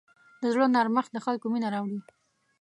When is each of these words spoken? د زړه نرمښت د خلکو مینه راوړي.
د 0.41 0.43
زړه 0.53 0.65
نرمښت 0.75 1.11
د 1.13 1.17
خلکو 1.25 1.45
مینه 1.53 1.67
راوړي. 1.73 1.99